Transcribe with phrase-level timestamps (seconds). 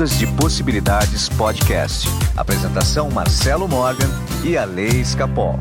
[0.00, 2.08] Ondas de Possibilidades Podcast.
[2.34, 4.08] Apresentação Marcelo Morgan
[4.42, 5.56] e a Lei Escapol.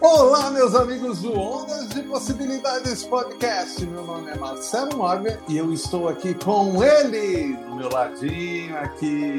[0.00, 3.86] Olá, meus amigos do Ondas de Possibilidades Podcast.
[3.86, 9.38] Meu nome é Marcelo Morgan e eu estou aqui com ele, do meu ladinho aqui,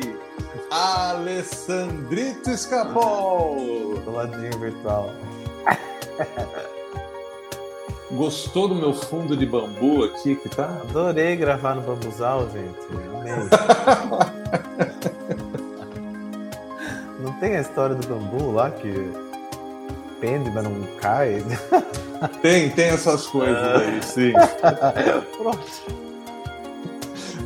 [0.72, 3.58] Alessandrito Escapol.
[4.06, 5.12] Do ladinho virtual.
[8.14, 10.82] Gostou do meu fundo de bambu aqui que tá?
[10.90, 12.82] Adorei gravar no bambuzal, gente.
[17.20, 18.92] Não tem a história do bambu lá que
[20.20, 21.44] pende, mas não cai?
[22.42, 24.34] Tem, tem essas coisas aí, sim.
[25.38, 25.66] Pronto.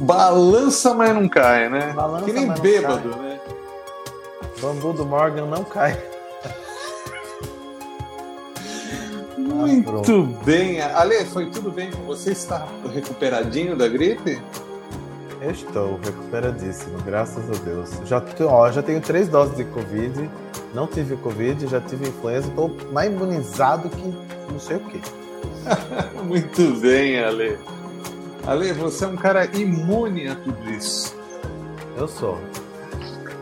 [0.01, 1.93] Balança, mas não cai, né?
[1.93, 3.39] Balança, que nem bêbado, né?
[4.61, 5.97] Bambu do Morgan não cai.
[9.55, 10.23] Muito pronto.
[10.45, 10.81] bem.
[10.81, 12.31] Ale, foi tudo bem com você?
[12.31, 14.41] Está recuperadinho da gripe?
[15.41, 17.91] Estou recuperadíssimo, graças a Deus.
[18.05, 20.29] Já, ó, já tenho três doses de Covid.
[20.73, 22.47] Não tive Covid, já tive influenza.
[22.47, 24.13] Estou mais imunizado que
[24.51, 24.99] não sei o quê.
[26.23, 27.57] Muito bem, Ale.
[28.45, 31.15] Ale, você é um cara imune a tudo isso.
[31.97, 32.39] Eu sou.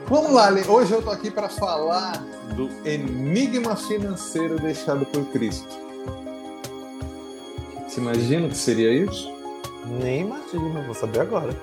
[0.07, 0.63] Vamos lá, Ale.
[0.67, 2.23] Hoje eu tô aqui para falar
[2.55, 5.82] do enigma financeiro deixado por Cristo.
[7.94, 9.31] Você imagina o que seria isso?
[9.86, 11.55] Nem imagino, vou saber agora.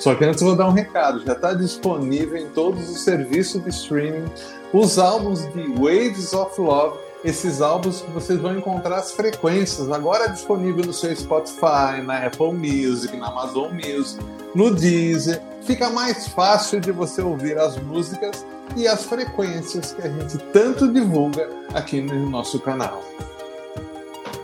[0.00, 1.24] Só que antes eu vou dar um recado.
[1.24, 4.24] Já está disponível em todos os serviços de streaming
[4.72, 6.98] os álbuns de Waves of Love.
[7.24, 9.88] Esses álbuns que vocês vão encontrar as frequências.
[9.92, 14.20] Agora é disponível no seu Spotify, na Apple Music, na Amazon Music,
[14.56, 15.40] no Deezer.
[15.62, 18.44] Fica mais fácil de você ouvir as músicas
[18.76, 23.00] e as frequências que a gente tanto divulga aqui no nosso canal.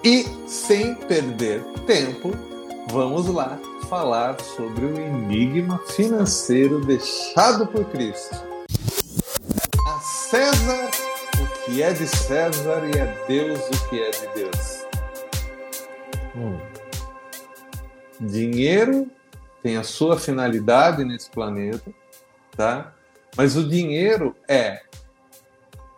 [0.04, 2.32] E sem perder tempo,
[2.90, 8.36] vamos lá falar sobre o enigma financeiro deixado por Cristo.
[9.86, 10.90] A César
[11.40, 14.86] o que é de César e a Deus o que é de Deus.
[16.36, 16.58] Hum,
[18.20, 19.10] Dinheiro
[19.62, 21.92] tem a sua finalidade nesse planeta,
[22.56, 22.92] tá?
[23.36, 24.82] Mas o dinheiro é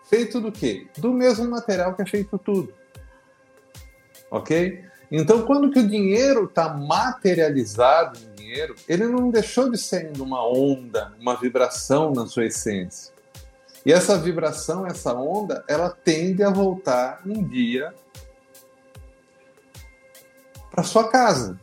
[0.05, 0.87] feito do quê?
[0.99, 2.75] Do mesmo material que é feito tudo.
[4.31, 4.85] Ok?
[5.11, 10.23] Então, quando que o dinheiro está materializado em dinheiro, ele não deixou de ser ainda
[10.23, 13.13] uma onda, uma vibração na sua essência.
[13.85, 17.93] E essa vibração, essa onda, ela tende a voltar um dia
[20.71, 21.59] para sua casa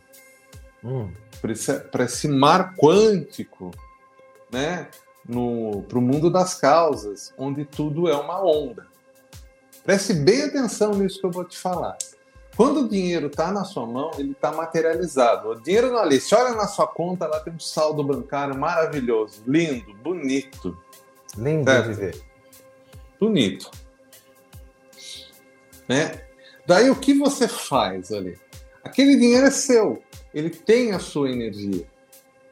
[0.84, 1.10] hum.
[1.40, 3.70] para esse, esse mar quântico,
[4.50, 4.88] né?
[5.26, 8.86] Para o mundo das causas, onde tudo é uma onda.
[9.84, 11.96] Preste bem atenção nisso que eu vou te falar.
[12.58, 15.50] Quando o dinheiro está na sua mão, ele está materializado.
[15.50, 16.20] O dinheiro não é ali.
[16.20, 20.76] Você olha na sua conta, lá tem um saldo bancário maravilhoso, lindo, bonito.
[21.36, 21.88] Lindo Certo.
[21.88, 22.20] de ver.
[23.20, 23.70] Bonito.
[25.88, 26.20] Né?
[26.66, 28.36] Daí o que você faz ali?
[28.82, 30.02] Aquele dinheiro é seu.
[30.34, 31.86] Ele tem a sua energia.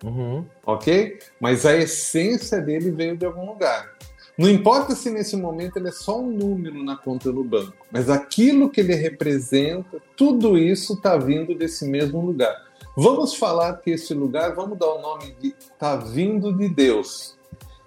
[0.05, 0.47] Uhum.
[0.65, 1.19] ok?
[1.41, 3.96] Mas a essência dele veio de algum lugar.
[4.37, 8.11] Não importa se nesse momento ele é só um número na conta do banco, mas
[8.11, 12.55] aquilo que ele representa, tudo isso está vindo desse mesmo lugar.
[12.95, 17.37] Vamos falar que esse lugar, vamos dar o nome de está vindo de Deus,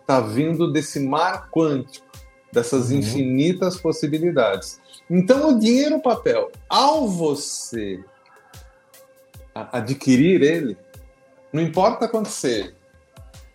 [0.01, 2.05] está vindo desse mar quântico,
[2.51, 2.97] dessas Uhum.
[2.97, 4.79] infinitas possibilidades.
[5.07, 8.03] Então, o dinheiro papel, ao você
[9.53, 10.77] adquirir ele,
[11.51, 12.73] não importa quanto seja,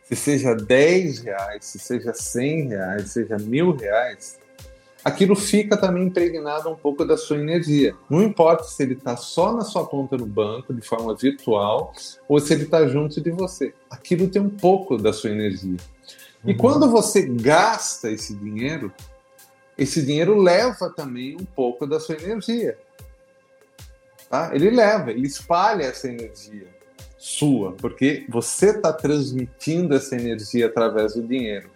[0.04, 4.38] se seja 10 reais, se seja 100 reais, seja mil reais,
[5.02, 7.94] aquilo fica também impregnado um pouco da sua energia.
[8.08, 11.92] Não importa se ele está só na sua conta no banco, de forma virtual,
[12.28, 13.72] ou se ele está junto de você.
[13.88, 15.78] Aquilo tem um pouco da sua energia.
[16.44, 16.56] E Uhum.
[16.58, 18.92] quando você gasta esse dinheiro,
[19.78, 22.78] esse dinheiro leva também um pouco da sua energia.
[24.28, 24.50] Tá?
[24.54, 26.73] Ele leva, ele espalha essa energia
[27.24, 31.70] sua, porque você está transmitindo essa energia através do dinheiro.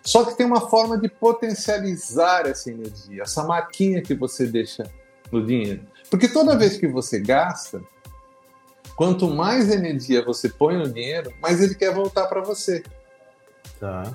[0.00, 4.88] Só que tem uma forma de potencializar essa energia, essa marquinha que você deixa
[5.32, 5.82] no dinheiro.
[6.08, 7.82] Porque toda vez que você gasta,
[8.94, 12.80] quanto mais energia você põe no dinheiro, mais ele quer voltar para você
[13.80, 14.14] Tá.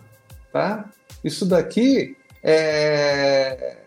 [0.54, 0.90] tá?
[1.22, 3.80] Isso daqui é,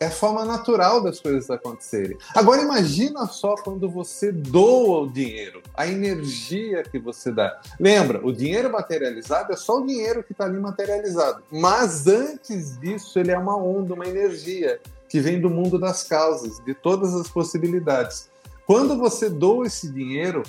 [0.00, 2.16] é a forma natural das coisas acontecerem.
[2.34, 7.60] Agora imagina só quando você doa o dinheiro, a energia que você dá.
[7.78, 11.42] Lembra, o dinheiro materializado é só o dinheiro que está ali materializado.
[11.52, 16.58] Mas antes disso, ele é uma onda, uma energia que vem do mundo das causas,
[16.64, 18.30] de todas as possibilidades.
[18.66, 20.44] Quando você doa esse dinheiro,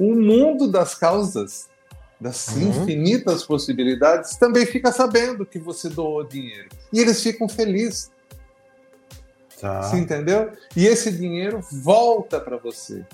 [0.00, 1.68] o mundo das causas,
[2.20, 2.70] das uhum.
[2.70, 6.70] infinitas possibilidades, também fica sabendo que você doou dinheiro.
[6.92, 8.10] E eles ficam felizes.
[9.60, 9.82] Tá.
[9.82, 10.52] Você entendeu?
[10.76, 13.04] E esse dinheiro volta para você.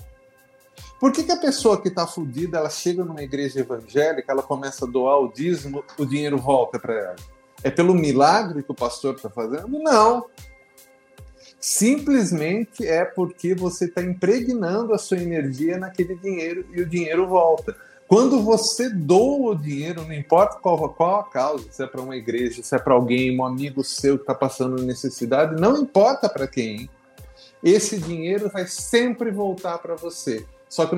[0.99, 4.85] Por que, que a pessoa que está fudida, ela chega numa igreja evangélica, ela começa
[4.85, 7.15] a doar o dízimo, o dinheiro volta para ela?
[7.63, 9.67] É pelo milagre que o pastor está fazendo?
[9.67, 10.25] Não.
[11.59, 17.75] Simplesmente é porque você está impregnando a sua energia naquele dinheiro e o dinheiro volta.
[18.13, 22.15] Quando você doa o dinheiro, não importa qual, qual a causa, se é para uma
[22.15, 26.47] igreja, se é para alguém, um amigo seu que está passando necessidade, não importa para
[26.47, 26.87] quem,
[27.63, 30.95] esse dinheiro vai sempre voltar para você, só que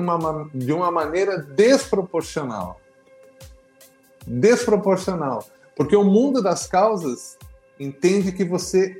[0.52, 2.78] de uma maneira desproporcional.
[4.26, 5.42] Desproporcional.
[5.74, 7.38] Porque o mundo das causas
[7.80, 8.98] entende que você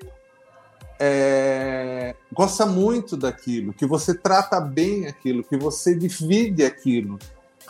[0.99, 7.19] é, gosta muito daquilo, que você trata bem aquilo, que você divide aquilo,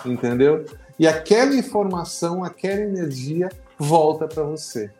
[0.04, 0.64] entendeu?
[0.98, 3.48] E aquela informação, aquela energia
[3.78, 4.90] volta para você.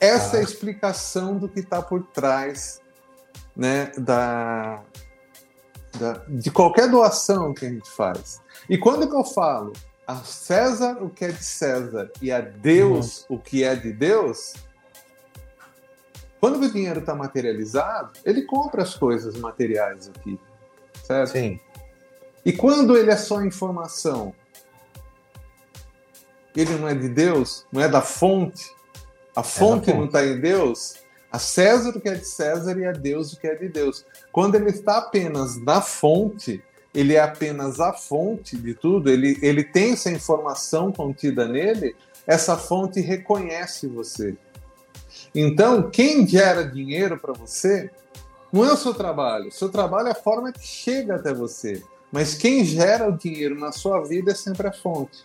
[0.00, 2.80] Essa é a explicação do que está por trás
[3.54, 4.82] né, da,
[5.98, 8.40] da, de qualquer doação que a gente faz.
[8.68, 9.74] E quando que eu falo
[10.06, 13.36] a César o que é de César e a Deus uhum.
[13.36, 14.54] o que é de Deus,
[16.40, 20.40] quando o dinheiro está materializado, ele compra as coisas materiais aqui,
[21.04, 21.32] certo?
[21.32, 21.60] Sim.
[22.44, 24.34] E quando ele é só informação,
[26.56, 28.70] ele não é de Deus, não é da fonte,
[29.34, 29.98] a fonte, é fonte.
[29.98, 30.94] não está em Deus,
[31.30, 34.04] a César o que é de César e a Deus o que é de Deus.
[34.32, 39.62] Quando ele está apenas na fonte, ele é apenas a fonte de tudo, ele, ele
[39.62, 41.94] tem essa informação contida nele,
[42.26, 44.36] essa fonte reconhece você.
[45.34, 47.90] Então, quem gera dinheiro para você
[48.52, 49.48] não é o seu trabalho.
[49.48, 51.82] O seu trabalho é a forma que chega até você.
[52.10, 55.24] Mas quem gera o dinheiro na sua vida é sempre a fonte.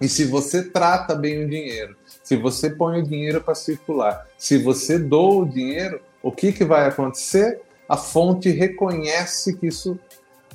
[0.00, 4.58] E se você trata bem o dinheiro, se você põe o dinheiro para circular, se
[4.58, 7.62] você doa o dinheiro, o que, que vai acontecer?
[7.88, 9.98] A fonte reconhece que isso,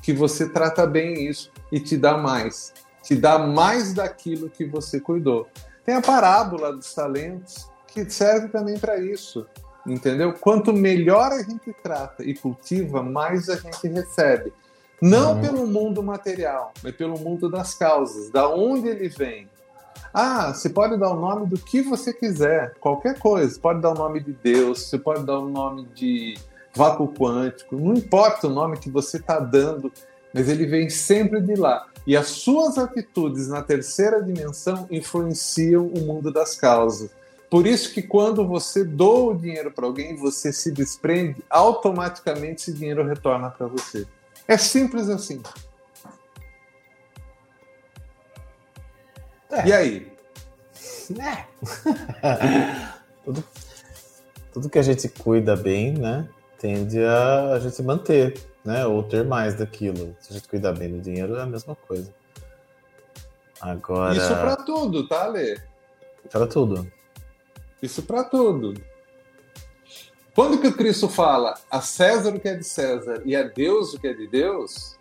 [0.01, 4.99] que você trata bem isso e te dá mais, te dá mais daquilo que você
[4.99, 5.47] cuidou.
[5.83, 9.47] Tem a parábola dos talentos que serve também para isso,
[9.87, 10.33] entendeu?
[10.33, 14.53] Quanto melhor a gente trata e cultiva, mais a gente recebe.
[15.01, 15.41] Não uhum.
[15.41, 19.49] pelo mundo material, mas pelo mundo das causas, da onde ele vem.
[20.13, 23.49] Ah, você pode dar o nome do que você quiser, qualquer coisa.
[23.49, 26.37] Você pode dar o nome de Deus, você pode dar o nome de
[26.73, 29.91] vácuo quântico, não importa o nome que você está dando,
[30.33, 31.87] mas ele vem sempre de lá.
[32.05, 37.09] E as suas atitudes na terceira dimensão influenciam o mundo das causas.
[37.49, 42.73] Por isso que quando você doa o dinheiro para alguém, você se desprende, automaticamente esse
[42.73, 44.07] dinheiro retorna para você.
[44.51, 45.41] É simples assim.
[49.49, 49.65] É.
[49.65, 50.11] E aí?
[51.17, 51.45] É.
[53.23, 53.43] tudo,
[54.51, 56.27] tudo que a gente cuida bem, né?
[56.59, 58.85] Tende a, a gente manter, né?
[58.85, 60.17] Ou ter mais daquilo.
[60.19, 62.13] Se a gente cuidar bem do dinheiro, é a mesma coisa.
[63.61, 64.17] Agora.
[64.17, 65.61] Isso para tudo, tá, Lê?
[66.29, 66.91] Para tudo.
[67.81, 68.73] Isso para tudo.
[70.33, 73.93] Quando que o Cristo fala a César o que é de César e a Deus
[73.93, 74.97] o que é de Deus,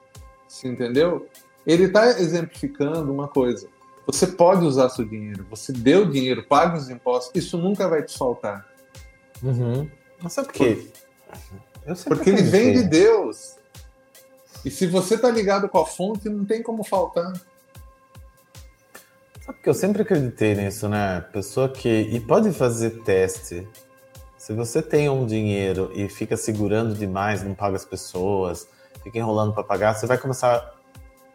[0.47, 1.29] você entendeu?
[1.67, 3.69] Ele está exemplificando uma coisa.
[4.07, 8.19] Você pode usar seu dinheiro, você deu dinheiro, paga os impostos, isso nunca vai te
[8.19, 8.67] faltar.
[9.41, 9.89] Uhum.
[10.21, 10.89] Mas sabe por quê?
[12.07, 13.57] Porque ele vem de Deus.
[14.65, 17.33] E se você tá ligado com a fonte, não tem como faltar.
[19.47, 21.21] Sabe que eu sempre acreditei nisso, né?
[21.33, 21.89] Pessoa que.
[21.89, 23.67] E pode fazer teste
[24.41, 28.67] se você tem um dinheiro e fica segurando demais, não paga as pessoas,
[29.05, 30.77] fica enrolando para pagar, você vai começar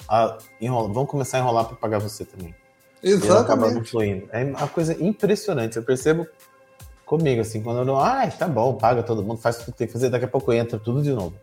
[0.10, 2.56] a enrolar, vão começar a enrolar para pagar você também.
[3.04, 3.92] Exatamente.
[3.92, 4.28] fluindo.
[4.32, 5.78] É uma coisa impressionante.
[5.78, 6.26] Eu percebo
[7.06, 9.86] comigo assim, quando eu não, ah, tá bom, paga todo mundo, faz o que tem
[9.86, 11.36] que fazer, daqui a pouco entra tudo de novo.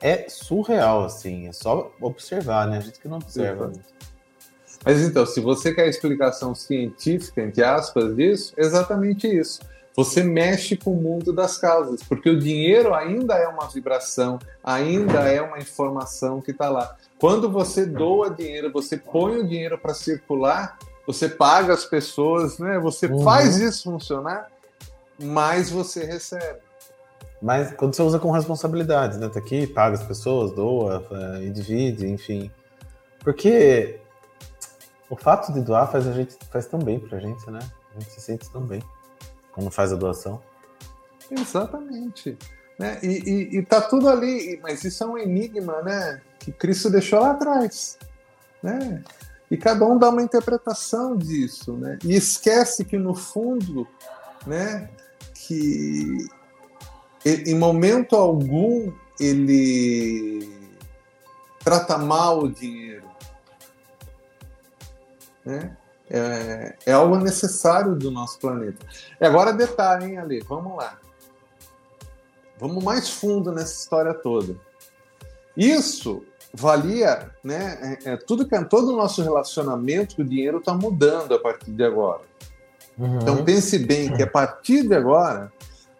[0.00, 2.78] É surreal, assim, é só observar, né?
[2.78, 3.70] A gente que não observa.
[4.84, 9.60] Mas então, se você quer a explicação científica, entre aspas, disso, exatamente isso.
[9.96, 15.20] Você mexe com o mundo das causas, porque o dinheiro ainda é uma vibração, ainda
[15.20, 16.96] é uma informação que está lá.
[17.18, 22.78] Quando você doa dinheiro, você põe o dinheiro para circular, você paga as pessoas, né?
[22.78, 23.24] Você uhum.
[23.24, 24.48] faz isso funcionar,
[25.18, 26.60] mais você recebe.
[27.40, 29.30] Mas quando você usa com responsabilidade, né?
[29.30, 32.50] Tá aqui, paga as pessoas, doa é, divide, enfim.
[33.20, 33.98] Porque
[35.08, 37.60] o fato de doar faz a gente faz tão bem pra gente, né?
[37.94, 38.82] A gente se sente tão bem
[39.56, 40.40] quando faz a doação.
[41.30, 42.38] Exatamente.
[42.78, 43.00] Né?
[43.02, 46.20] E, e, e tá tudo ali, mas isso é um enigma, né?
[46.38, 47.98] que Cristo deixou lá atrás.
[48.62, 49.02] Né?
[49.50, 51.98] E cada um dá uma interpretação disso, né?
[52.04, 53.86] E esquece que no fundo,
[54.44, 54.90] né,
[55.32, 56.28] que
[57.24, 60.68] em momento algum ele
[61.60, 63.08] trata mal o dinheiro,
[65.44, 65.76] né?
[66.08, 68.84] É, é algo necessário do nosso planeta.
[69.20, 70.40] E agora detalhe, hein, Ale?
[70.40, 70.98] Vamos lá.
[72.58, 74.54] Vamos mais fundo nessa história toda.
[75.56, 76.22] Isso
[76.52, 77.98] valia, né?
[78.04, 81.70] É, é, tudo que todo o nosso relacionamento com o dinheiro está mudando a partir
[81.70, 82.22] de agora.
[82.98, 83.18] Uhum.
[83.20, 85.52] Então pense bem que a partir de agora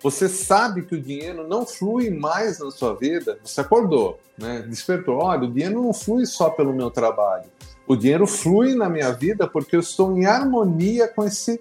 [0.03, 3.39] você sabe que o dinheiro não flui mais na sua vida.
[3.45, 4.65] Você acordou, né?
[4.69, 5.17] Despertou.
[5.17, 7.45] Olha, o dinheiro não flui só pelo meu trabalho.
[7.87, 11.59] O dinheiro flui na minha vida porque eu estou em harmonia com esse,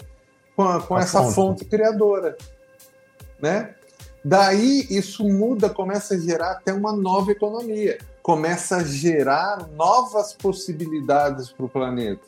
[0.55, 1.36] com, a, com a essa fonte.
[1.36, 2.36] fonte criadora,
[3.41, 3.75] né?
[4.27, 11.51] Daí isso muda, começa a gerar até uma nova economia, começa a gerar novas possibilidades
[11.51, 12.24] para o planeta.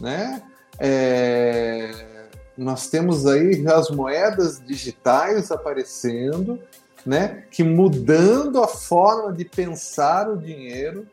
[0.00, 0.42] Né?
[0.80, 1.92] É...
[2.56, 6.60] Nós temos aí as moedas digitais aparecendo,
[7.06, 7.44] né?
[7.52, 11.06] que mudando a forma de pensar o dinheiro.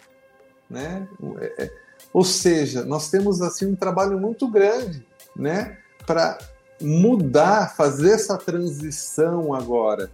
[0.69, 1.07] Né?
[1.39, 1.71] É, é,
[2.13, 5.05] ou seja, nós temos assim um trabalho muito grande
[5.35, 5.77] né?
[6.05, 6.37] para
[6.81, 10.09] mudar, fazer essa transição agora.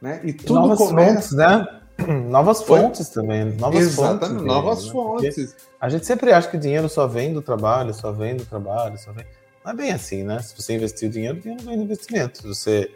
[0.00, 0.20] Né?
[0.24, 1.14] E tudo novas começa...
[1.14, 1.80] fontes, né?
[2.28, 3.22] Novas fontes Foi...
[3.22, 3.52] também.
[3.56, 4.44] Novas Exatamente, fontes.
[4.44, 4.90] novas né?
[4.90, 5.56] fontes.
[5.80, 8.98] a gente sempre acha que o dinheiro só vem do trabalho, só vem do trabalho,
[8.98, 9.24] só vem.
[9.64, 10.42] Não é bem assim, né?
[10.42, 12.46] Se você investir o dinheiro, o dinheiro vem do investimento.
[12.48, 12.90] Você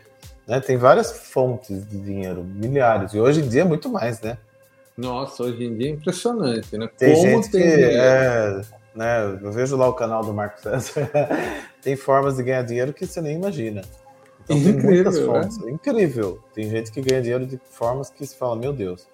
[0.49, 3.13] né, tem várias fontes de dinheiro, milhares.
[3.15, 4.37] E hoje em dia é muito mais, né?
[4.99, 6.91] Nossa, hoje em dia é impressionante, né?
[6.99, 8.61] Tem Como gente tem que é,
[8.97, 9.39] né?
[9.41, 11.09] Eu vejo lá o canal do Marco César.
[11.81, 13.83] tem formas de ganhar dinheiro que você nem imagina.
[14.43, 15.59] Então tem Incrível, muitas fontes.
[15.59, 15.71] Né?
[15.71, 16.43] Incrível.
[16.53, 19.07] Tem gente que ganha dinheiro de formas que se fala, meu Deus.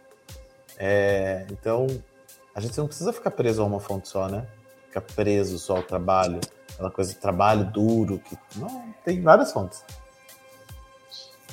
[0.78, 1.86] É, então,
[2.54, 4.46] a gente não precisa ficar preso a uma fonte só, né?
[4.86, 6.40] Ficar preso só ao trabalho,
[6.72, 8.18] aquela coisa de trabalho duro.
[8.20, 8.38] Que...
[8.56, 9.84] Não, tem várias fontes.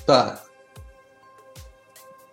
[0.06, 0.42] Tá.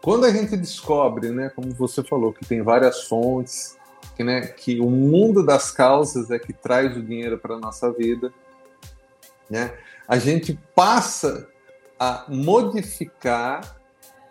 [0.03, 3.77] Quando a gente descobre, né, como você falou, que tem várias fontes,
[4.17, 7.91] que, né, que o mundo das causas é que traz o dinheiro para a nossa
[7.93, 8.33] vida,
[9.49, 9.73] né?
[10.07, 11.49] A gente passa
[11.99, 13.77] a modificar,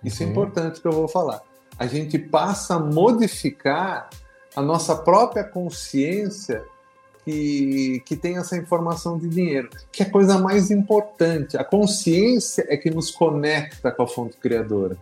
[0.03, 0.29] isso é uhum.
[0.29, 1.41] é importante que eu vou falar,
[1.77, 4.09] a gente passa a modificar
[4.55, 6.65] a nossa própria consciência
[7.23, 11.57] que, que tem essa informação de dinheiro, que é a coisa mais importante.
[11.57, 14.97] A consciência é que nos conecta com a fonte criadora.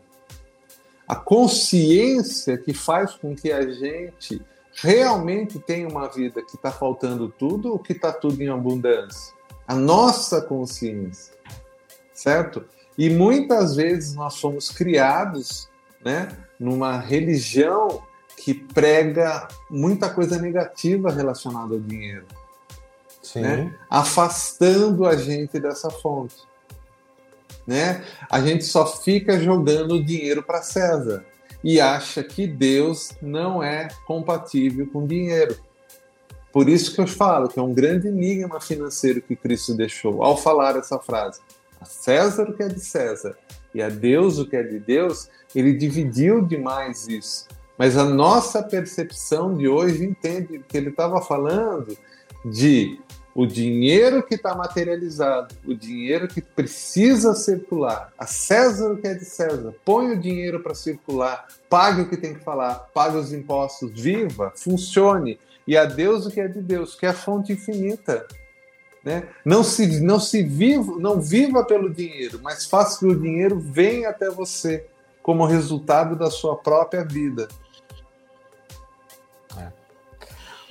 [1.08, 4.42] A consciência que faz com que a gente
[4.74, 9.36] realmente tenha uma vida que está faltando tudo ou que está tudo em abundância
[9.68, 11.34] a nossa consciência,
[12.14, 12.64] certo?
[12.98, 15.70] E muitas vezes nós somos criados,
[16.04, 18.04] né, numa religião
[18.38, 22.26] que prega muita coisa negativa relacionada ao dinheiro,
[23.42, 23.74] né?
[23.90, 26.36] afastando a gente dessa fonte.
[27.66, 28.04] Né?
[28.30, 31.26] A gente só fica jogando dinheiro para César
[31.64, 35.58] e acha que Deus não é compatível com dinheiro.
[36.54, 40.38] Por isso que eu falo que é um grande enigma financeiro que Cristo deixou ao
[40.38, 41.42] falar essa frase.
[41.82, 43.36] A César o que é de César
[43.74, 47.48] e a Deus o que é de Deus, ele dividiu demais isso.
[47.78, 51.98] Mas a nossa percepção de hoje entende que ele estava falando
[52.46, 53.00] de
[53.36, 59.14] o dinheiro que está materializado, o dinheiro que precisa circular, a César o que é
[59.14, 63.34] de César, põe o dinheiro para circular, pague o que tem que falar, pague os
[63.34, 65.38] impostos, viva, funcione,
[65.68, 68.26] e a Deus o que é de Deus, que é a fonte infinita.
[69.04, 69.28] Né?
[69.44, 74.10] Não se não se viva, não viva pelo dinheiro, mas faça que o dinheiro venha
[74.10, 74.88] até você
[75.22, 77.50] como resultado da sua própria vida.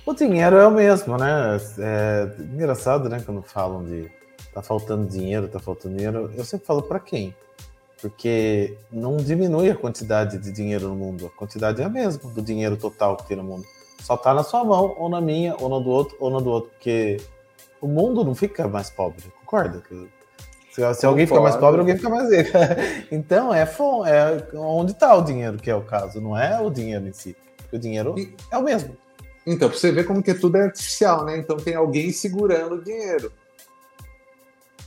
[0.06, 1.58] O dinheiro é o mesmo, né?
[1.78, 3.22] É engraçado, né?
[3.24, 4.10] Quando falam de
[4.52, 7.34] tá faltando dinheiro, tá faltando dinheiro, eu sempre falo para quem?
[8.00, 12.40] Porque não diminui a quantidade de dinheiro no mundo, a quantidade é a mesma do
[12.40, 13.64] dinheiro total que tem no mundo.
[14.00, 16.50] Só tá na sua mão, ou na minha, ou na do outro, ou na do
[16.50, 17.16] outro, porque
[17.80, 19.82] o mundo não fica mais pobre, concorda?
[20.70, 22.50] Se, se alguém fica mais pobre, alguém fica mais rico.
[23.10, 27.08] então, é, é onde está o dinheiro que é o caso, não é o dinheiro
[27.08, 27.34] em si.
[27.56, 28.94] Porque o dinheiro e, é o mesmo.
[29.46, 31.36] Então, pra você ver como que tudo é artificial, né?
[31.36, 33.32] Então tem alguém segurando o dinheiro.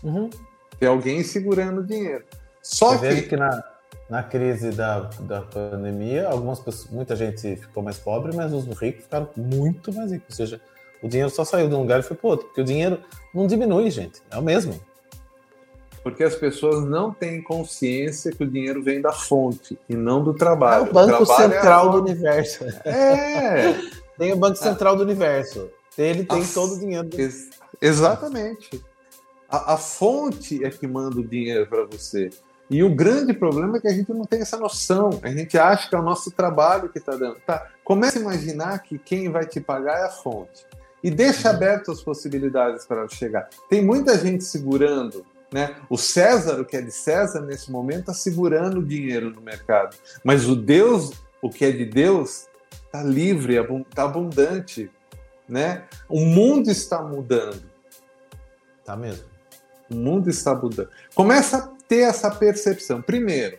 [0.04, 0.30] Uhum.
[0.80, 2.24] Tem alguém segurando o dinheiro.
[2.62, 3.30] Só você que...
[3.30, 3.64] que na,
[4.10, 9.04] na crise da, da pandemia, algumas pessoas, muita gente ficou mais pobre, mas os ricos
[9.04, 10.28] ficaram muito mais ricos.
[10.30, 10.62] Ou seja,
[11.02, 13.00] o dinheiro só saiu de um lugar e foi para outro, porque o dinheiro
[13.34, 14.80] não diminui, gente, é o mesmo.
[16.04, 20.34] Porque as pessoas não têm consciência que o dinheiro vem da fonte e não do
[20.34, 20.86] trabalho.
[20.86, 22.64] É o Banco o Central é do Universo.
[22.86, 23.76] É!
[24.18, 25.70] Tem o Banco Central do Universo.
[25.98, 27.08] Ele tem todo o dinheiro.
[27.08, 27.20] Do...
[27.20, 27.50] Ex
[27.82, 28.84] exatamente.
[29.50, 32.30] A, a fonte é que manda o dinheiro para você.
[32.70, 35.20] E o grande problema é que a gente não tem essa noção.
[35.24, 37.38] A gente acha que é o nosso trabalho que está dando.
[37.46, 40.66] Tá, comece a imaginar que quem vai te pagar é a fonte.
[41.02, 43.48] E deixa abertas as possibilidades para ela chegar.
[43.70, 45.76] Tem muita gente segurando né?
[45.90, 49.96] O César, o que é de César, nesse momento, está segurando o dinheiro no mercado.
[50.24, 52.47] Mas o Deus, o que é de Deus,
[52.88, 54.90] está livre, está abundante.
[55.48, 55.86] Né?
[56.10, 57.64] O mundo está mudando.
[58.84, 59.26] Tá mesmo.
[59.90, 60.90] O mundo está mudando.
[61.14, 63.02] Começa a ter essa percepção.
[63.02, 63.58] Primeiro,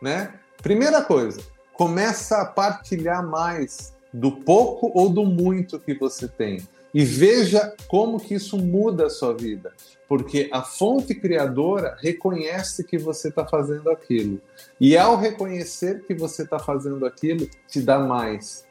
[0.00, 0.34] né?
[0.62, 1.40] Primeira coisa,
[1.72, 6.66] começa a partilhar mais do pouco ou do muito que você tem.
[6.94, 9.72] E veja como que isso muda a sua vida
[10.08, 14.40] porque a fonte criadora reconhece que você está fazendo aquilo.
[14.80, 18.66] E ao reconhecer que você está fazendo aquilo, te dá mais.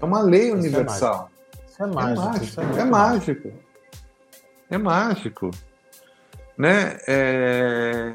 [0.00, 1.30] É uma lei universal.
[1.66, 2.44] Isso é mágico.
[2.44, 2.78] Isso é mágico.
[2.78, 3.52] É, é mágico.
[4.70, 5.50] É mágico.
[6.56, 6.98] Né?
[7.06, 8.14] É...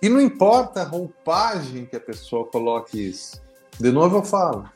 [0.00, 3.42] E não importa a roupagem que a pessoa coloque isso.
[3.78, 4.70] De novo eu falo.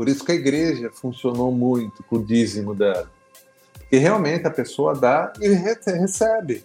[0.00, 3.10] Por isso que a igreja funcionou muito com o dízimo dela.
[3.74, 6.64] Porque realmente a pessoa dá e recebe.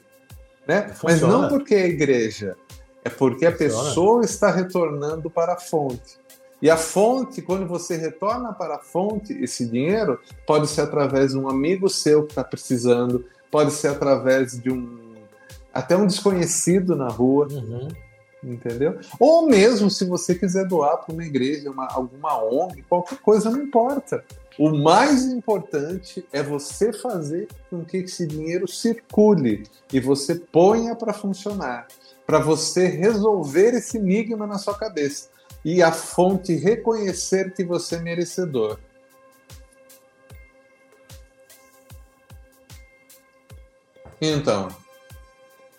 [0.65, 0.95] Né?
[1.03, 2.55] Mas não porque é a igreja,
[3.03, 3.53] é porque Funciona.
[3.53, 6.17] a pessoa está retornando para a fonte.
[6.61, 11.37] E a fonte, quando você retorna para a fonte, esse dinheiro pode ser através de
[11.37, 15.13] um amigo seu que está precisando, pode ser através de um
[15.73, 17.49] até um desconhecido na rua.
[17.51, 18.04] Uhum
[18.45, 18.99] entendeu?
[19.19, 23.61] Ou mesmo se você quiser doar para uma igreja, uma, alguma ONG, qualquer coisa, não
[23.61, 24.23] importa.
[24.57, 31.11] O mais importante é você fazer com que esse dinheiro circule e você ponha para
[31.11, 31.87] funcionar,
[32.25, 35.29] para você resolver esse enigma na sua cabeça
[35.63, 38.79] e a fonte reconhecer que você é merecedor.
[44.21, 44.69] Então,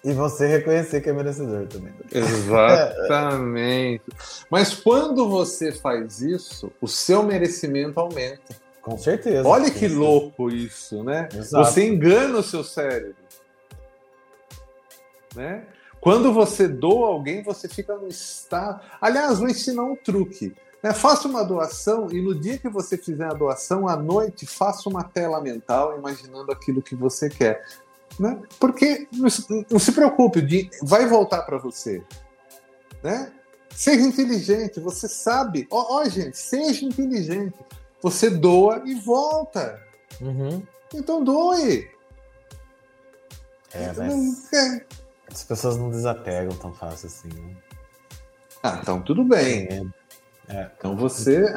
[0.06, 1.92] e você reconhecer que é merecedor também.
[2.12, 4.04] Exatamente.
[4.48, 8.54] Mas quando você faz isso, o seu merecimento aumenta.
[8.80, 9.48] Com certeza.
[9.48, 9.98] Olha que certeza.
[9.98, 11.28] louco isso, né?
[11.34, 11.64] Exato.
[11.64, 13.16] Você engana o seu cérebro.
[15.34, 15.66] Né?
[16.00, 18.80] Quando você doa alguém, você fica no estado.
[19.00, 20.54] Aliás, vou ensinar um truque.
[20.84, 20.92] Né?
[20.92, 25.02] Faça uma doação e no dia que você fizer a doação, à noite, faça uma
[25.02, 27.60] tela mental imaginando aquilo que você quer.
[28.18, 28.40] Né?
[28.58, 32.02] Porque não se preocupe, vai voltar para você.
[33.02, 33.30] Né?
[33.70, 35.66] Seja inteligente, você sabe.
[35.70, 37.54] Ó, ó, gente, seja inteligente.
[38.02, 39.80] Você doa e volta.
[40.20, 40.62] Uhum.
[40.94, 41.90] Então doe.
[43.74, 44.84] É, mas é.
[45.30, 47.28] as pessoas não desapegam tão fácil assim.
[47.28, 47.56] Né?
[48.62, 49.68] Ah, então tudo bem.
[49.70, 50.06] É.
[50.48, 50.70] É.
[50.78, 51.52] Então você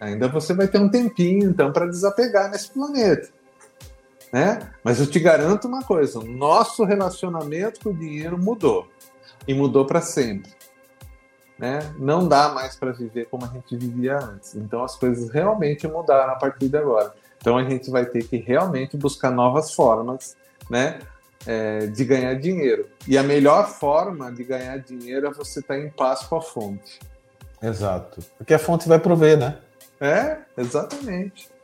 [0.00, 3.28] ainda você vai ter um tempinho então para desapegar nesse planeta
[4.36, 4.58] né?
[4.84, 8.86] Mas eu te garanto uma coisa: nosso relacionamento com o dinheiro mudou
[9.48, 10.52] e mudou para sempre.
[11.58, 11.78] Né?
[11.98, 14.54] Não dá mais para viver como a gente vivia antes.
[14.54, 17.14] Então as coisas realmente mudaram a partir de agora.
[17.38, 20.36] Então a gente vai ter que realmente buscar novas formas,
[20.68, 20.98] né?
[21.46, 22.90] É, de ganhar dinheiro.
[23.08, 26.42] E a melhor forma de ganhar dinheiro é você estar tá em paz com a
[26.42, 26.98] fonte.
[27.62, 28.20] Exato.
[28.36, 29.56] Porque a fonte vai prover, né?
[29.98, 31.55] É, exatamente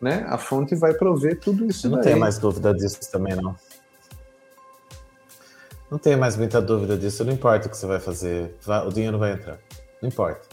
[0.00, 0.24] né?
[0.28, 1.86] A fonte vai prover tudo isso.
[1.86, 2.06] Eu não daí.
[2.06, 3.56] tenho mais dúvida disso também, não.
[5.90, 7.24] Não tenho mais muita dúvida disso.
[7.24, 8.54] Não importa o que você vai fazer,
[8.86, 9.58] o dinheiro vai entrar.
[10.02, 10.46] Não importa.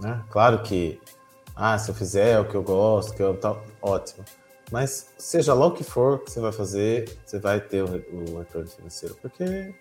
[0.00, 0.20] Né?
[0.30, 1.00] Claro que,
[1.54, 4.24] ah, se eu fizer o que eu gosto, que eu tal, ótimo.
[4.70, 8.38] Mas seja lá o que for que você vai fazer, você vai ter o, o
[8.38, 9.72] retorno financeiro, porque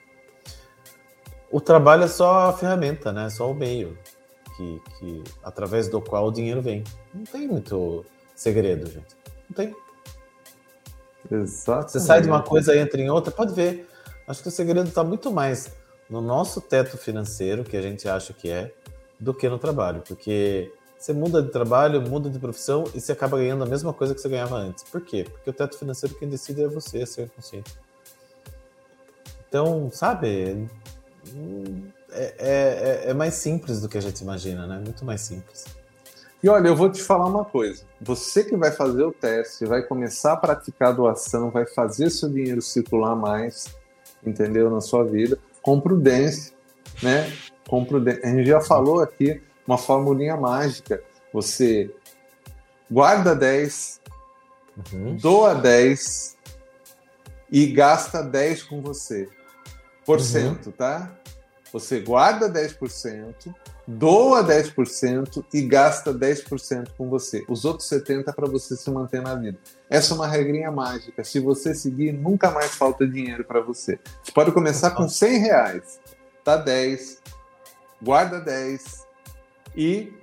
[1.50, 3.30] o trabalho é só a ferramenta, né?
[3.30, 3.98] Só o meio
[4.62, 6.84] que, que através do qual o dinheiro vem.
[7.14, 9.16] Não tem muito segredo, gente.
[9.50, 9.76] Não tem.
[11.32, 11.92] Exato.
[11.92, 13.88] Você sai de uma coisa e entra em outra, pode ver.
[14.28, 15.72] Acho que o segredo está muito mais
[16.10, 18.74] no nosso teto financeiro, que a gente acha que é,
[19.20, 20.02] do que no trabalho.
[20.08, 24.14] Porque você muda de trabalho, muda de profissão e você acaba ganhando a mesma coisa
[24.14, 24.84] que você ganhava antes.
[24.84, 25.26] Por quê?
[25.30, 27.74] Porque o teto financeiro quem decide é você, é ser consciente.
[29.48, 30.70] Então, sabe,
[32.12, 34.82] é, é, é, mais simples do que a gente imagina, né?
[34.84, 35.66] Muito mais simples.
[36.44, 37.84] E olha, eu vou te falar uma coisa.
[38.00, 42.30] Você que vai fazer o teste, vai começar a praticar a doação, vai fazer seu
[42.30, 43.68] dinheiro circular mais,
[44.26, 44.70] entendeu?
[44.70, 46.54] Na sua vida, com prudência,
[47.02, 47.32] né?
[47.68, 48.22] Com prudência.
[48.26, 51.02] A gente já falou aqui uma formulinha mágica.
[51.32, 51.94] Você
[52.90, 54.02] guarda 10,
[54.92, 55.16] uhum.
[55.16, 56.38] doa 10
[57.52, 59.30] e gasta 10 com você.
[60.06, 60.24] Por uhum.
[60.24, 61.21] cento, tá?
[61.72, 63.54] Você guarda 10%,
[63.88, 67.46] doa 10% e gasta 10% com você.
[67.48, 69.58] Os outros 70% é para você se manter na vida.
[69.90, 71.24] Essa é uma regrinha mágica.
[71.24, 73.98] Se você seguir, nunca mais falta dinheiro para você.
[74.22, 76.00] Você pode começar com 100 reais,
[76.44, 77.22] tá 10,
[78.02, 79.08] guarda 10
[79.76, 80.14] e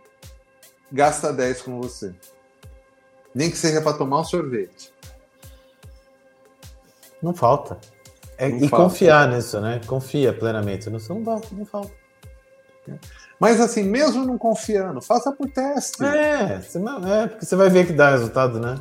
[0.93, 2.15] gasta 10 com você.
[3.35, 4.93] Nem que seja para tomar um sorvete.
[7.23, 7.79] Não falta.
[8.39, 8.85] É, e falta.
[8.85, 9.81] confiar nisso, né?
[9.87, 10.89] Confia plenamente.
[10.89, 11.91] Não, não, dá, não falta.
[13.39, 16.03] Mas assim, mesmo não confiando, faça por teste.
[16.05, 18.79] É, é, porque você vai ver que dá resultado, né?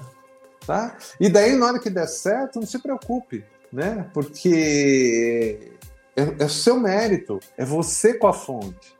[0.65, 0.97] Tá?
[1.19, 4.09] E daí, na hora que der certo, não se preocupe, né?
[4.13, 5.71] Porque
[6.15, 8.96] é, é o seu mérito, é você com a fonte.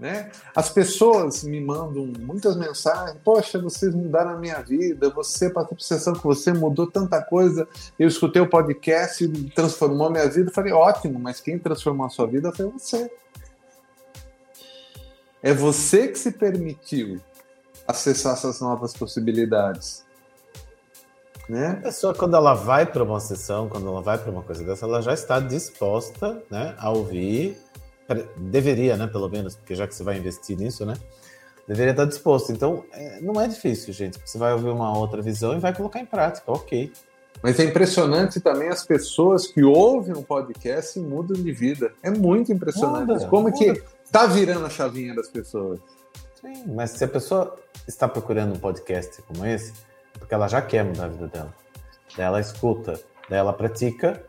[0.00, 0.30] Né?
[0.56, 5.82] As pessoas me mandam muitas mensagens, poxa, vocês mudaram a minha vida, você passou por
[5.82, 10.48] sessão que você mudou tanta coisa, eu escutei o podcast transformou a minha vida.
[10.48, 13.10] Eu falei, ótimo, mas quem transformou a sua vida foi você.
[15.42, 17.20] É você que se permitiu
[17.86, 20.02] acessar essas novas possibilidades.
[21.46, 21.72] Né?
[21.72, 24.86] A pessoa, quando ela vai para uma sessão, quando ela vai para uma coisa dessa,
[24.86, 27.58] ela já está disposta né, a ouvir
[28.36, 30.94] deveria, né, pelo menos, porque já que você vai investir nisso, né,
[31.66, 32.52] deveria estar disposto.
[32.52, 34.18] Então, é, não é difícil, gente.
[34.24, 36.92] Você vai ouvir uma outra visão e vai colocar em prática, ok.
[37.42, 41.92] Mas é impressionante também as pessoas que ouvem um podcast e mudam de vida.
[42.02, 43.06] É muito impressionante.
[43.06, 43.56] Muda, Como muda.
[43.56, 45.80] que tá virando a chavinha das pessoas.
[46.40, 49.72] Sim, mas se a pessoa está procurando um podcast como esse,
[50.14, 51.54] é porque ela já quer mudar a vida dela.
[52.16, 54.22] Daí ela escuta, daí ela pratica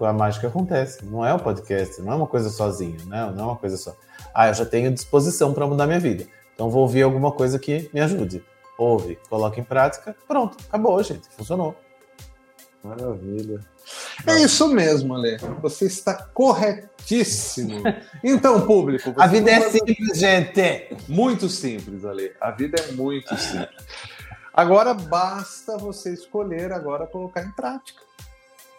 [0.00, 1.04] a mágica acontece.
[1.04, 3.32] Não é um podcast, não é uma coisa sozinha, né?
[3.34, 3.96] não é uma coisa só.
[4.34, 6.26] Ah, eu já tenho disposição para mudar minha vida.
[6.54, 8.44] Então vou ouvir alguma coisa que me ajude.
[8.78, 11.28] Ouve, coloca em prática, pronto, acabou, gente.
[11.36, 11.76] Funcionou.
[12.82, 13.60] Maravilha.
[14.26, 15.38] É isso mesmo, Ale.
[15.62, 17.82] Você está corretíssimo.
[18.22, 19.12] Então, público.
[19.18, 20.96] A vida é simples, gente.
[21.08, 22.32] Muito simples, Ale.
[22.40, 23.84] A vida é muito simples.
[24.52, 28.00] Agora basta você escolher agora colocar em prática,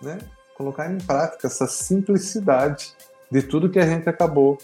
[0.02, 0.18] né?
[0.56, 2.96] Colocar em prática essa simplicidade
[3.30, 4.58] de tudo que a gente acabou.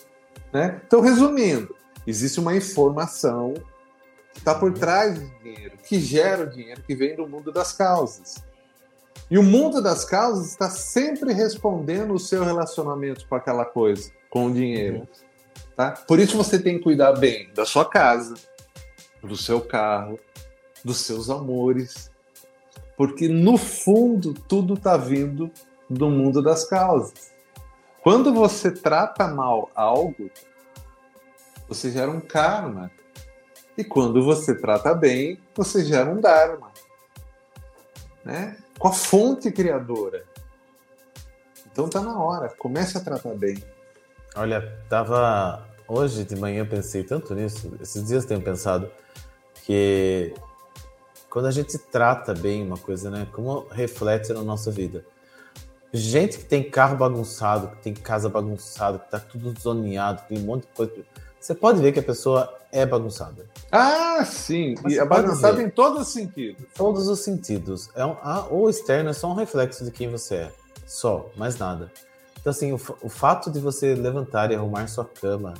[0.51, 0.81] Né?
[0.85, 1.75] Então, resumindo,
[2.07, 3.53] existe uma informação
[4.33, 7.73] que está por trás do dinheiro, que gera o dinheiro, que vem do mundo das
[7.73, 8.35] causas.
[9.29, 14.47] E o mundo das causas está sempre respondendo o seu relacionamento com aquela coisa, com
[14.47, 15.07] o dinheiro.
[15.75, 15.91] Tá?
[15.91, 18.35] Por isso você tem que cuidar bem da sua casa,
[19.21, 20.19] do seu carro,
[20.83, 22.09] dos seus amores,
[22.97, 25.51] porque no fundo tudo está vindo
[25.93, 27.31] do mundo das causas.
[28.01, 30.31] Quando você trata mal algo,
[31.67, 32.89] você gera um karma.
[33.77, 36.71] E quando você trata bem, você gera um dharma.
[38.23, 38.57] Né?
[38.79, 40.23] Com a fonte criadora.
[41.71, 43.61] Então tá na hora, comece a tratar bem.
[44.35, 48.89] Olha, tava hoje de manhã pensei tanto nisso, esses dias tenho pensado
[49.63, 50.33] que
[51.29, 55.05] quando a gente trata bem uma coisa, né, como reflete na nossa vida.
[55.93, 60.43] Gente que tem carro bagunçado, que tem casa bagunçada, que tá tudo zoneado, tem um
[60.43, 60.93] monte de coisa.
[61.39, 63.45] Você pode ver que a pessoa é bagunçada.
[63.71, 64.75] Ah, sim.
[64.81, 66.63] Mas e é bagunçada em todos os sentidos.
[66.75, 67.89] Todos os sentidos.
[67.95, 70.51] É um, a, o externo é só um reflexo de quem você é.
[70.85, 71.91] Só, mais nada.
[72.39, 75.53] Então, assim, o, o fato de você levantar e arrumar sua cama,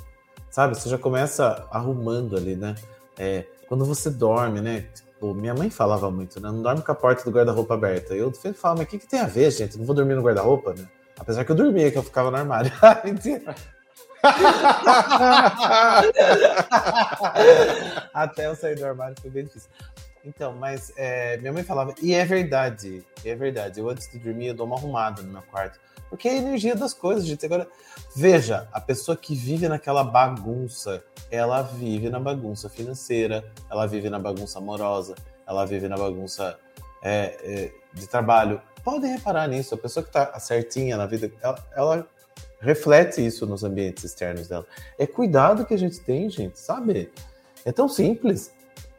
[0.50, 0.74] sabe?
[0.74, 2.74] Você já começa arrumando ali, né?
[3.18, 4.86] É, quando você dorme, né?
[5.22, 6.50] Tipo, minha mãe falava muito, né?
[6.50, 8.12] Não dorme com a porta do guarda-roupa aberta.
[8.12, 9.78] Eu sempre falo, mas o que, que tem a ver, gente?
[9.78, 10.84] Não vou dormir no guarda-roupa, né?
[11.16, 12.72] Apesar que eu dormia, que eu ficava no armário.
[13.06, 13.54] Mentira.
[18.12, 19.70] Até eu sair do armário foi bem difícil.
[20.24, 23.80] Então, mas é, minha mãe falava, e é verdade, é verdade.
[23.80, 25.80] Eu antes de dormir eu dou uma arrumada no meu quarto.
[26.08, 27.44] Porque é a energia das coisas, gente.
[27.44, 27.66] Agora,
[28.14, 34.18] veja, a pessoa que vive naquela bagunça, ela vive na bagunça financeira, ela vive na
[34.18, 35.14] bagunça amorosa,
[35.46, 36.58] ela vive na bagunça
[37.02, 38.60] é, é, de trabalho.
[38.84, 42.08] Podem reparar nisso, a pessoa que está certinha na vida, ela, ela
[42.60, 44.66] reflete isso nos ambientes externos dela.
[44.98, 47.10] É cuidado que a gente tem, gente, sabe?
[47.64, 48.52] É tão simples,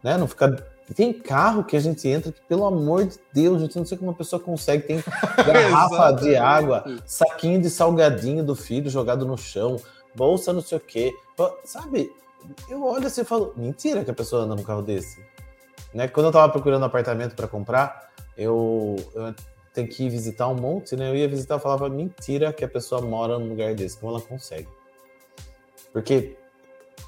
[0.03, 0.17] né?
[0.17, 0.49] Não ficar
[0.93, 4.09] tem carro que a gente entra que, pelo amor de Deus, gente, não sei como
[4.09, 4.83] uma pessoa consegue.
[4.83, 5.03] Tem
[5.37, 9.77] garrafa de água, saquinho de salgadinho do filho jogado no chão,
[10.15, 11.13] bolsa não sei o quê.
[11.63, 12.11] Sabe?
[12.69, 15.23] Eu olho assim e falo, mentira que a pessoa anda num carro desse.
[15.93, 16.07] Né?
[16.07, 19.33] Quando eu tava procurando apartamento para comprar, eu, eu
[19.73, 21.09] tenho que ir visitar um monte, né?
[21.09, 24.21] Eu ia visitar e falava, mentira que a pessoa mora num lugar desse, como ela
[24.21, 24.67] consegue.
[25.93, 26.35] Porque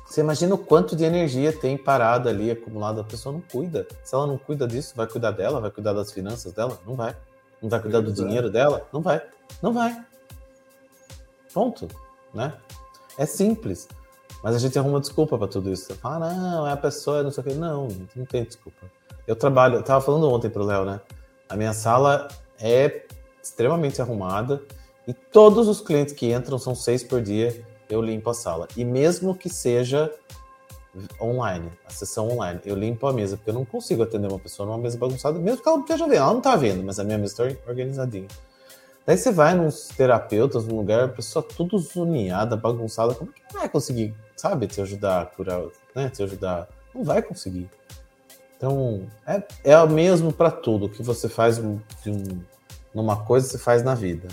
[0.05, 3.87] Você imagina o quanto de energia tem parada ali, acumulada, a pessoa não cuida.
[4.03, 6.79] Se ela não cuida disso, vai cuidar dela, vai cuidar das finanças dela?
[6.85, 7.15] Não vai.
[7.61, 8.87] Não vai cuidar do dinheiro dela?
[8.93, 9.21] Não vai.
[9.61, 10.05] Não vai.
[11.53, 11.87] Ponto,
[12.33, 12.53] né?
[13.17, 13.87] É simples.
[14.43, 15.85] Mas a gente arruma desculpa para tudo isso.
[15.85, 17.53] Você fala, ah, não, é a pessoa, não sei o quê.
[17.53, 18.85] Não, não tem desculpa.
[19.25, 21.01] Eu trabalho, eu tava falando ontem pro Léo, né?
[21.49, 22.27] A minha sala
[22.59, 23.05] é
[23.41, 24.61] extremamente arrumada
[25.07, 28.67] e todos os clientes que entram são seis por dia, eu limpo a sala.
[28.75, 30.11] E mesmo que seja
[31.19, 34.65] online, a sessão online, eu limpo a mesa, porque eu não consigo atender uma pessoa
[34.65, 36.17] numa mesa bagunçada, mesmo que ela esteja vendo.
[36.17, 38.27] Ela não tá vendo, mas a minha mesa está organizadinha.
[39.05, 43.69] Daí você vai nos terapeutas, num lugar, a pessoa tudo zoneada, bagunçada, como que vai
[43.69, 45.61] conseguir, sabe, te ajudar a curar,
[45.93, 46.67] né, te ajudar?
[46.93, 47.69] Não vai conseguir.
[48.57, 50.85] Então, é, é o mesmo para tudo.
[50.85, 51.79] O que você faz um,
[52.93, 54.27] numa coisa, você faz na vida.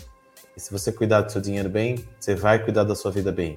[0.56, 3.54] E se você cuidar do seu dinheiro bem, você vai cuidar da sua vida bem.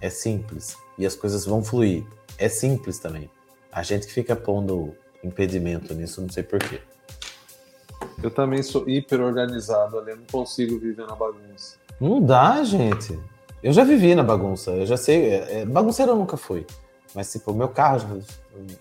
[0.00, 0.76] É simples.
[0.98, 2.04] E as coisas vão fluir.
[2.38, 3.30] É simples também.
[3.72, 6.80] A gente que fica pondo impedimento nisso, não sei porquê.
[8.22, 11.76] Eu também sou hiper organizado, ali, não consigo viver na bagunça.
[12.00, 13.18] Não dá, gente.
[13.62, 15.30] Eu já vivi na bagunça, eu já sei.
[15.30, 16.66] É, é, bagunceiro eu nunca fui.
[17.14, 18.22] Mas, tipo, o meu carro,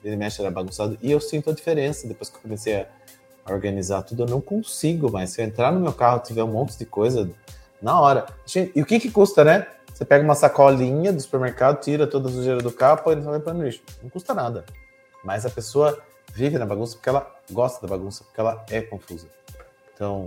[0.04, 0.97] ele mexe, era bagunçado.
[1.02, 2.88] E eu sinto a diferença depois que eu comecei a
[3.47, 4.23] organizar tudo.
[4.23, 5.32] Eu não consigo mais.
[5.32, 7.29] Se eu entrar no meu carro tiver um monte de coisa,
[7.82, 8.25] na hora.
[8.75, 9.67] E o que que custa, né?
[9.93, 13.82] Você pega uma sacolinha do supermercado, tira toda a sujeira do carro, põe no lixo.
[14.01, 14.65] Não custa nada.
[15.23, 15.97] Mas a pessoa
[16.34, 19.27] vive na bagunça porque ela gosta da bagunça, porque ela é confusa.
[19.93, 20.25] Então,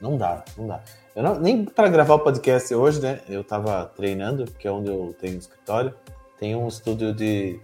[0.00, 0.80] não dá, não dá.
[1.14, 3.20] Eu não, nem para gravar o podcast hoje, né?
[3.28, 5.94] Eu tava treinando, que é onde eu tenho um escritório.
[6.38, 7.58] Tem um estúdio de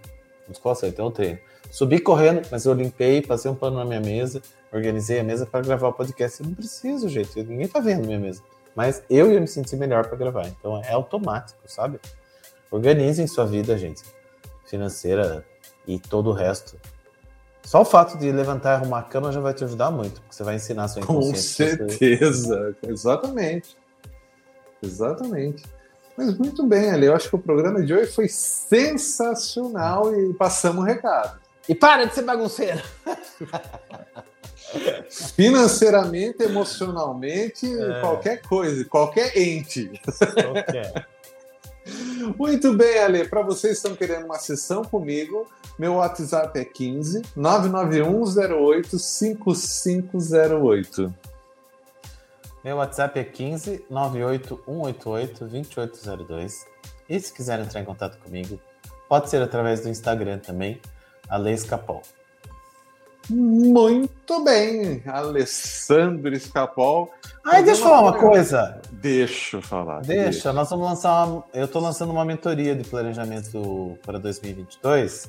[0.47, 1.39] musculação, então eu treino.
[1.69, 5.61] Subi correndo, mas eu limpei, passei um pano na minha mesa, organizei a mesa para
[5.61, 6.41] gravar o podcast.
[6.41, 7.43] Eu não preciso, gente.
[7.43, 8.41] Ninguém tá vendo minha mesa.
[8.75, 10.47] Mas eu ia me sentir melhor para gravar.
[10.47, 11.99] Então é automático, sabe?
[12.71, 14.03] Organizem sua vida, gente.
[14.65, 15.45] Financeira
[15.87, 16.77] e todo o resto.
[17.63, 20.35] Só o fato de levantar e arrumar a cama já vai te ajudar muito, porque
[20.35, 21.77] você vai ensinar a sua inconsciência.
[21.77, 23.77] Com certeza, exatamente.
[24.81, 25.63] Exatamente.
[26.17, 27.05] Mas muito bem, Ali.
[27.05, 31.39] Eu acho que o programa de hoje foi sensacional e passamos o recado.
[31.69, 32.81] E para de ser bagunceiro!
[35.35, 38.01] Financeiramente, emocionalmente, é.
[38.01, 39.91] qualquer coisa, qualquer ente.
[40.33, 41.07] Qualquer.
[42.37, 43.27] Muito bem, Ale.
[43.27, 51.13] Para vocês que estão querendo uma sessão comigo, meu WhatsApp é 15 99108 5508.
[52.63, 56.65] Meu WhatsApp é 15 98188 2802.
[57.07, 58.59] E se quiser entrar em contato comigo,
[59.07, 60.81] pode ser através do Instagram também,
[61.29, 62.01] Ale Escapol.
[63.29, 67.13] Muito bem, Alessandro Escapol.
[67.45, 68.81] Ai, deixa eu falar uma coisa.
[68.91, 70.01] Deixa eu falar.
[70.01, 70.53] Deixa, deixa.
[70.53, 75.27] nós vamos lançar uma, eu estou lançando uma mentoria de planejamento para 2022,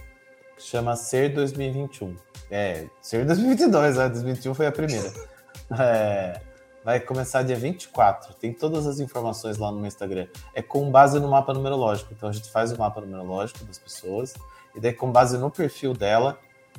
[0.56, 2.16] que chama Ser 2021.
[2.50, 4.08] É, Ser 2022, né?
[4.08, 5.12] 2021 foi a primeira.
[5.78, 6.40] É,
[6.84, 8.34] vai começar dia 24.
[8.34, 10.26] Tem todas as informações lá no meu Instagram.
[10.52, 12.12] É com base no mapa numerológico.
[12.12, 14.34] Então a gente faz o mapa numerológico das pessoas
[14.74, 16.38] e daí com base no perfil dela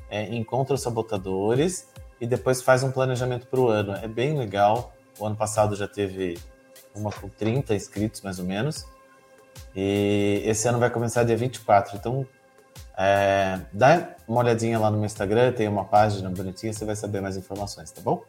[0.09, 1.87] é, encontra os sabotadores
[2.19, 3.93] e depois faz um planejamento para o ano.
[3.93, 4.93] É bem legal.
[5.17, 6.37] O ano passado já teve
[6.93, 8.85] uma com 30 inscritos, mais ou menos.
[9.75, 11.97] E esse ano vai começar dia 24.
[11.97, 12.27] Então,
[12.97, 17.21] é, dá uma olhadinha lá no meu Instagram, tem uma página bonitinha, você vai saber
[17.21, 18.23] mais informações, tá bom?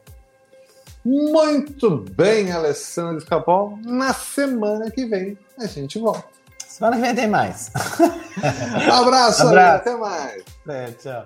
[1.05, 3.77] Muito bem, Alessandro Capol.
[3.85, 6.42] Na semana que vem a gente volta.
[6.83, 7.71] Semana que vem tem mais.
[8.91, 9.77] Abraço, Abraço.
[9.77, 10.43] até mais.
[10.69, 11.25] É, tchau.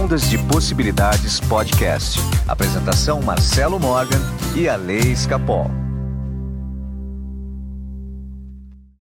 [0.00, 2.20] Ondas de Possibilidades Podcast.
[2.46, 4.20] Apresentação Marcelo Morgan
[4.54, 5.68] e a Lei Escapol.